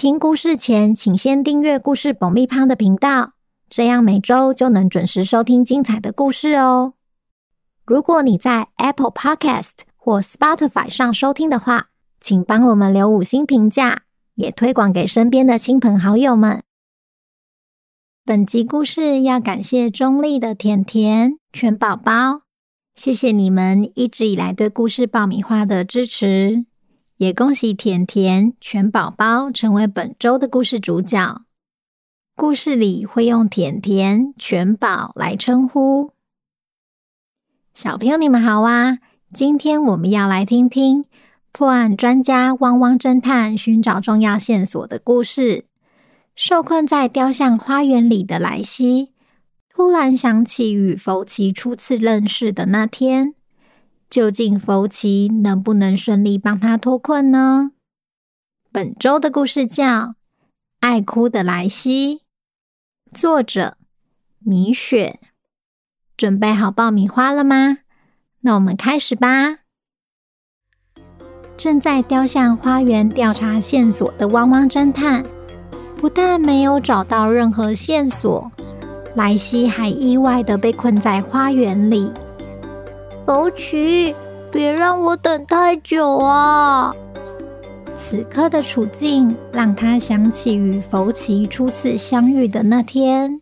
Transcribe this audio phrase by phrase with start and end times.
[0.00, 3.34] 听故事前，请先订阅“故事爆米花”的频道，
[3.68, 6.94] 这样每周就能准时收听精彩的故事哦。
[7.84, 14.04] 如果你在 Apple Podcast 或 Spotify 上收听的话，请帮我们留五星评价，
[14.36, 16.62] 也推广给身边的亲朋好友们。
[18.24, 22.40] 本集故事要感谢中立的甜甜全宝宝，
[22.94, 26.64] 谢谢你们一直以来对故事爆米花的支持。
[27.20, 31.42] 也恭喜甜甜全宝宝成为本周的故事主角。
[32.34, 36.12] 故事里会用甜甜全宝来称呼。
[37.74, 39.00] 小朋友，你们好啊！
[39.34, 41.04] 今天我们要来听听
[41.52, 45.66] 破案专家汪汪侦探寻找重要线索的故事。
[46.34, 49.10] 受困在雕像花园里的莱西，
[49.74, 53.34] 突然想起与福奇初次认识的那天。
[54.10, 57.70] 究竟福奇能不能顺利帮他脱困呢？
[58.72, 59.84] 本周的故事叫
[60.80, 62.16] 《爱哭的莱西》，
[63.16, 63.76] 作者
[64.40, 65.20] 米雪。
[66.16, 67.78] 准备好爆米花了吗？
[68.40, 69.58] 那我们开始吧。
[71.56, 75.22] 正在雕像花园调查线索的汪汪侦探，
[75.94, 78.50] 不但没有找到任何线索，
[79.14, 82.10] 莱西还意外的被困在花园里。
[83.30, 84.12] 福奇，
[84.50, 86.92] 别让我等太久啊！
[87.96, 93.40] 此刻的处境让他想起与福奇初次相遇的那天。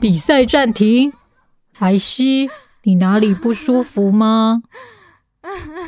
[0.00, 1.12] 比赛暂停，
[1.78, 2.50] 莱西，
[2.82, 4.64] 你哪里不舒服吗？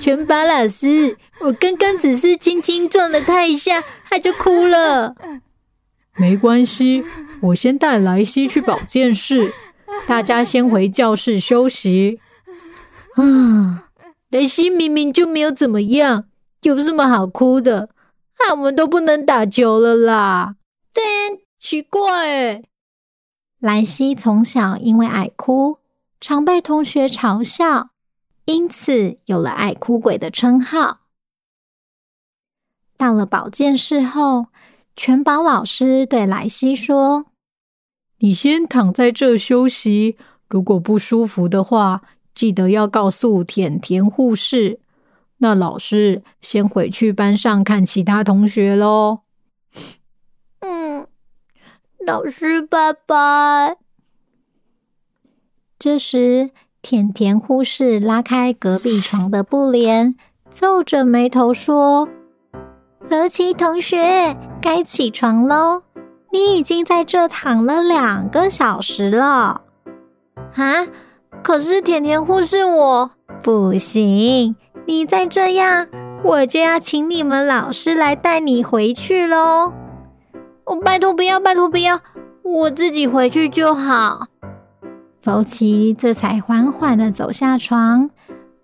[0.01, 5.15] 全宝老师，我刚刚只是轻轻撞了他一下，他就哭了。
[6.17, 7.05] 没关系，
[7.41, 9.53] 我先带莱西去保健室，
[10.07, 12.19] 大家先回教室休息。
[13.17, 13.89] 啊，
[14.31, 16.25] 莱西明明就没有怎么样，
[16.63, 17.91] 有什么好哭的？
[18.39, 20.57] 那我们都不能打球了啦。
[20.93, 21.03] 对，
[21.59, 22.65] 奇怪诶，
[23.61, 25.79] 莱西从小因为爱哭，
[26.21, 27.92] 常被同学嘲笑。
[28.45, 31.01] 因此有了“爱哭鬼”的称号。
[32.97, 34.47] 到了保健室后，
[34.97, 37.27] 全宝老师对莱西说
[38.19, 40.17] ：“你先躺在这休息，
[40.49, 42.03] 如果不舒服的话，
[42.35, 44.81] 记得要告诉甜甜护士。
[45.39, 49.21] 那老师先回去班上看其他同学喽。”
[50.61, 51.07] 嗯，
[52.07, 53.79] 老师拜拜。
[55.79, 56.51] 这时。
[56.83, 60.17] 甜甜护士拉开隔壁床的布帘，
[60.51, 62.09] 皱着眉头说
[63.09, 65.83] ：“福奇同学，该起床喽！
[66.33, 69.63] 你已经在这躺了两个小时了。”
[70.57, 70.87] 啊！
[71.45, 73.13] 可是甜甜护士我
[73.45, 75.87] 不行，你再这样，
[76.25, 79.73] 我就要请你们老师来带你回去喽！
[80.65, 82.01] 我拜托不要，拜托不要，
[82.43, 84.27] 我自己回去就好。
[85.23, 88.11] 福奇这才缓缓地走下床，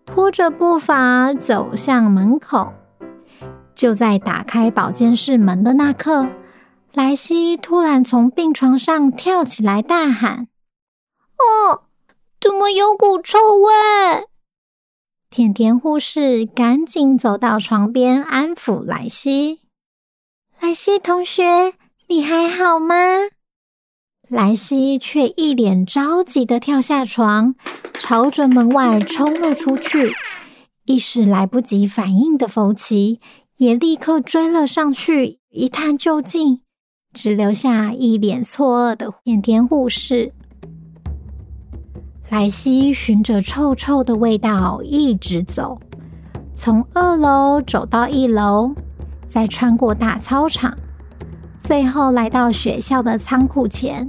[0.04, 2.72] 拖着步伐走向门口。
[3.76, 6.28] 就在打开保健室门的那刻，
[6.94, 10.48] 莱西突然从病床上跳起来，大喊
[11.38, 11.84] ：“哦，
[12.40, 13.72] 怎么有股臭味？”
[15.30, 19.60] 甜甜护士赶紧走到床边安抚莱西
[20.60, 21.74] ：“莱西同学，
[22.08, 22.96] 你还好吗？”
[24.28, 27.54] 莱西却一脸着急的跳下床，
[27.98, 30.12] 朝着门外冲了出去。
[30.84, 33.20] 一时来不及反应的福奇
[33.56, 36.60] 也立刻追了上去，一探究竟，
[37.14, 40.32] 只留下一脸错愕的甜甜护士。
[42.28, 45.80] 莱西循着臭臭的味道一直走，
[46.52, 48.74] 从二楼走到一楼，
[49.26, 50.76] 再穿过大操场。
[51.58, 54.06] 最后来到学校的仓库前，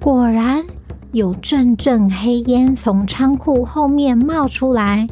[0.00, 0.64] 果然
[1.12, 5.06] 有阵阵黑烟从仓库后面冒出来。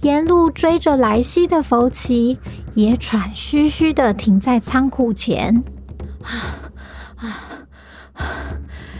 [0.00, 2.38] 沿路追着莱西的福奇
[2.74, 5.62] 也喘吁吁地停在仓库前。
[6.22, 6.30] 啊
[8.14, 8.24] 啊！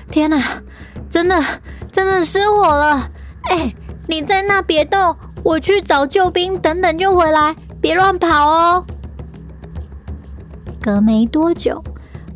[0.08, 0.42] 天哪，
[1.08, 1.40] 真的
[1.92, 3.10] 真的失火了！
[3.50, 3.72] 哎，
[4.08, 8.84] 你在那别动，我去找救兵，等等就回来，别乱跑哦。
[10.88, 11.84] 隔没多久，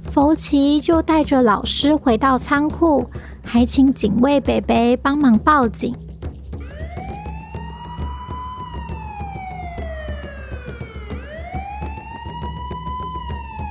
[0.02, 3.08] 福奇就带着老师回到仓库，
[3.42, 5.96] 还请警卫北北帮忙报警。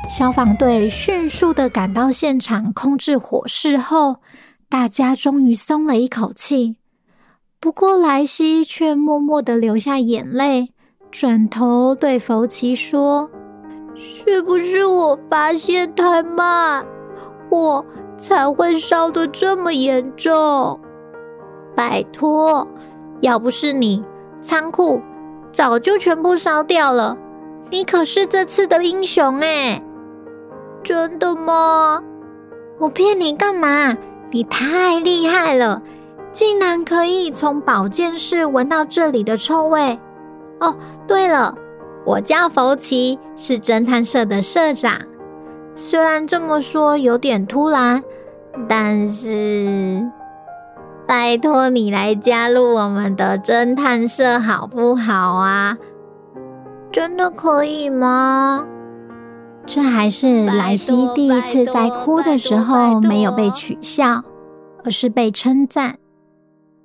[0.10, 4.16] 消防队迅速的赶到现场，控制火势后，
[4.68, 6.78] 大家终于松了一口气。
[7.60, 10.74] 不过莱西却默默的流下眼泪，
[11.12, 13.30] 转头对福奇说
[13.96, 16.86] ：“是不是我发现太慢，
[17.50, 17.86] 火
[18.18, 20.80] 才会烧得这么严重？
[21.76, 22.68] 拜托，
[23.20, 24.04] 要不是你，
[24.42, 25.02] 仓库
[25.52, 27.18] 早就全部烧掉了。
[27.70, 29.82] 你可是这次的英雄哎！”
[30.84, 32.02] 真的吗？
[32.80, 33.96] 我骗你干嘛？
[34.32, 35.82] 你太厉害了，
[36.32, 40.00] 竟然可以从保健室闻到这里的臭味。
[40.60, 41.56] 哦，对了，
[42.06, 45.00] 我叫福奇，是侦探社的社长。
[45.76, 48.04] 虽然这么说有点突然，
[48.68, 50.04] 但是
[51.08, 55.78] 拜托你来加入我们的侦探社好不好啊？
[56.92, 58.66] 真的可以吗？
[59.66, 64.24] 这还是莱西第一次在哭的时候没有被取笑，
[64.84, 65.98] 而是被称赞。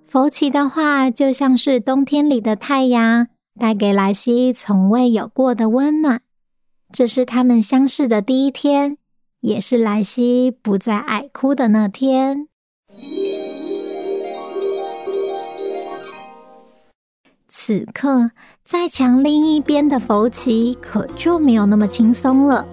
[0.07, 3.27] 福奇的话就像是冬天里的太阳，
[3.59, 6.23] 带给莱西从未有过的温暖。
[6.93, 8.99] 这是他们相识的第一天，
[9.41, 12.49] 也是莱西不再爱哭的那天。
[17.49, 18.31] 此刻，
[18.65, 22.65] 在墙另一边的福奇可就没有那么轻松了，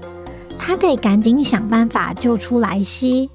[0.60, 3.32] 他得赶紧想办法救出莱西。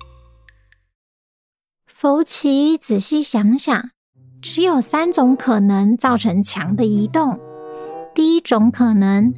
[1.87, 3.91] 福奇仔细想想，
[4.41, 7.39] 只有三种可能造成墙的移动。
[8.15, 9.35] 第一种可能，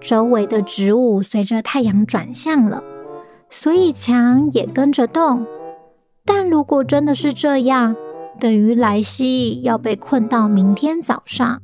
[0.00, 2.82] 周围的植物随着太阳转向了，
[3.48, 5.46] 所以墙也跟着动。
[6.24, 7.96] 但如果真的是这样，
[8.38, 11.60] 等于莱西要被困到明天早上。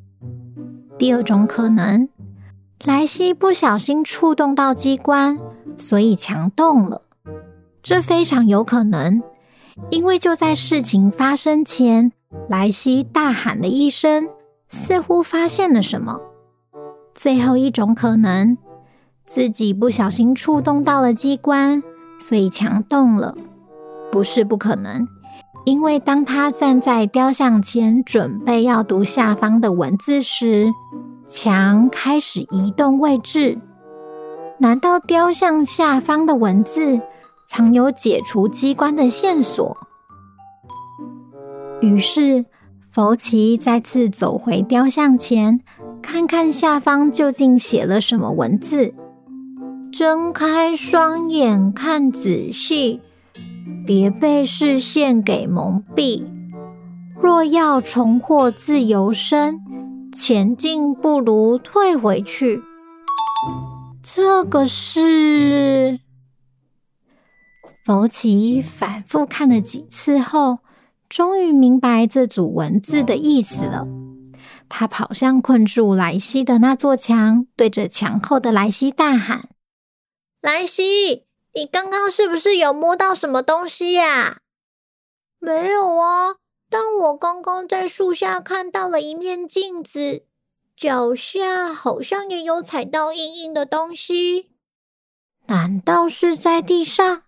[0.98, 2.08] 第二种可能，
[2.84, 5.38] 莱西不小心触动到机关，
[5.76, 7.02] 所以墙动了。
[7.82, 9.22] 这非常有可能，
[9.90, 12.10] 因为就在事情发生前，
[12.48, 14.28] 莱西大喊了一声，
[14.68, 16.20] 似乎发现了什么。
[17.14, 18.58] 最后一种可能，
[19.24, 21.82] 自己不小心触动到了机关，
[22.18, 23.34] 所以墙动了。
[24.12, 25.06] 不是不可能。
[25.64, 30.72] 因为当他站在雕像前，准备要读下方的文字时，
[31.28, 33.58] 墙开始移动位置。
[34.58, 37.00] 难道雕像下方的文字
[37.46, 39.76] 藏有解除机关的线索？
[41.86, 42.44] 于是，
[42.90, 45.60] 佛奇再次走回雕像前，
[46.02, 48.92] 看看下方究竟写了什么文字。
[49.92, 53.00] 睁开双眼，看仔细。
[53.86, 56.24] 别被视线给蒙蔽。
[57.20, 59.60] 若要重获自由身，
[60.12, 62.60] 前进不如退回去。
[64.02, 66.00] 这个是
[67.84, 70.58] 佛奇反复看了几次后，
[71.08, 73.86] 终于明白这组文字的意思了。
[74.68, 79.48] 他跑向困住莱西的那座墙，对着墙后的莱西大喊
[80.42, 84.40] ：“莱西！”你刚刚是不是有摸到什么东西呀？
[85.38, 86.34] 没有啊，
[86.68, 90.24] 但我刚刚在树下看到了一面镜子，
[90.76, 94.50] 脚下好像也有踩到硬硬的东西。
[95.46, 97.22] 难道是在地上？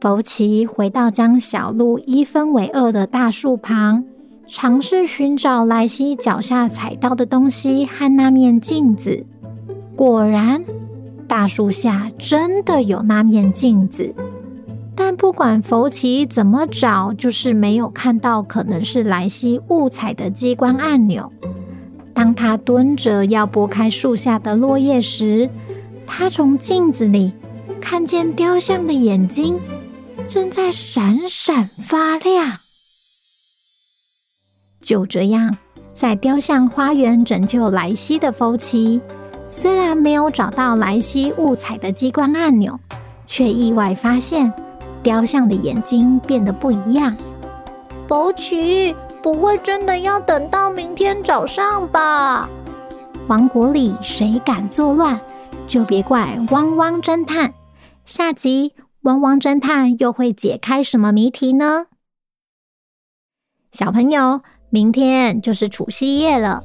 [0.00, 4.04] 福奇回到将小路一分为二的大树旁，
[4.46, 9.24] 尝试寻找莱西脚下踩到的东西和那面镜子。
[9.94, 10.64] 果然。
[11.28, 14.12] 大树下真的有那面镜子，
[14.96, 21.30] 但不管福奇怎么找，就是没有看到可能是莱西误踩的机关按钮。
[22.12, 25.48] 当他蹲着要拨开树下的落叶时，
[26.04, 27.32] 他从镜子里
[27.80, 29.56] 看见雕像的眼睛
[30.30, 32.52] 正在闪闪发亮。
[34.80, 35.56] 就这样，
[35.92, 39.00] 在雕像花园拯救莱西的夫妻。
[39.48, 42.78] 虽然没有找到莱西误踩的机关按钮，
[43.26, 44.52] 却意外发现
[45.02, 47.16] 雕像的眼睛变得不一样。
[48.06, 48.94] 福奇，
[49.24, 52.48] 不会真的要等到明天早上吧？
[53.26, 55.20] 王国里谁敢作乱，
[55.66, 57.52] 就别怪汪汪侦探。
[58.06, 58.72] 下集
[59.02, 61.86] 汪汪侦探又会解开什么谜题呢？
[63.72, 66.60] 小朋友，明天就是除夕夜了，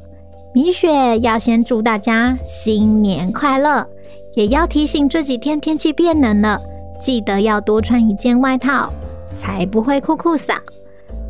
[0.54, 3.88] 米雪要先祝大家新年快乐，
[4.36, 6.60] 也要提醒这几天天气变冷了，
[7.00, 8.90] 记得要多穿一件外套，
[9.28, 10.54] 才不会酷酷扫。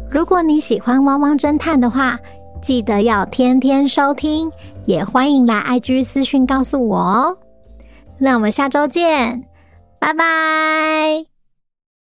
[0.10, 2.20] 如果你喜欢汪汪侦探的话，
[2.64, 4.52] 记得要天天收听，
[4.86, 7.38] 也欢迎来 IG 私讯告诉我哦。
[8.18, 9.44] 那我们下周见，
[10.06, 11.35] 拜拜。